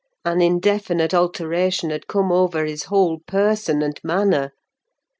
An 0.25 0.41
indefinite 0.41 1.13
alteration 1.13 1.91
had 1.91 2.07
come 2.07 2.31
over 2.31 2.65
his 2.65 2.85
whole 2.85 3.19
person 3.27 3.83
and 3.83 3.99
manner. 4.03 4.51